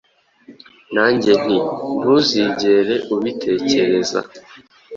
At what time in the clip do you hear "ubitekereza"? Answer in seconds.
3.15-4.19